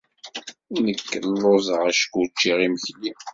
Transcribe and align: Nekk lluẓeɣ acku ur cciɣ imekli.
Nekk 0.85 1.09
lluẓeɣ 1.29 1.81
acku 1.89 2.17
ur 2.19 2.27
cciɣ 2.29 2.59
imekli. 2.65 3.11